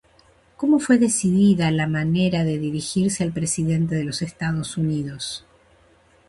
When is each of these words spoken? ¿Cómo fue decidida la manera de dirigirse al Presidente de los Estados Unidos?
¿Cómo 0.57 0.79
fue 0.79 0.97
decidida 0.97 1.69
la 1.69 1.85
manera 1.85 2.43
de 2.43 2.57
dirigirse 2.57 3.23
al 3.23 3.33
Presidente 3.33 3.93
de 3.93 4.03
los 4.03 4.23
Estados 4.23 4.75
Unidos? 4.77 5.45